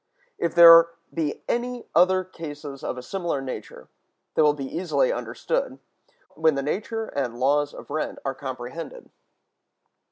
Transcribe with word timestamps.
If 0.39 0.55
there 0.55 0.87
be 1.13 1.43
any 1.47 1.85
other 1.93 2.23
cases 2.23 2.83
of 2.83 2.97
a 2.97 3.03
similar 3.03 3.39
nature, 3.39 3.87
they 4.33 4.41
will 4.41 4.55
be 4.55 4.65
easily 4.65 5.11
understood, 5.13 5.77
when 6.33 6.55
the 6.55 6.63
nature 6.63 7.05
and 7.09 7.39
laws 7.39 7.71
of 7.71 7.91
rent 7.91 8.17
are 8.25 8.33
comprehended. 8.33 9.11